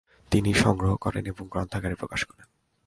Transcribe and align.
তিনি 0.31 0.53
সংগ্রহ 0.53 0.93
করেন 0.95 1.23
এবং 1.25 1.43
গ্রন্থাকারে 1.51 1.95
প্রকাশ 1.95 2.21
করেন। 2.25 2.47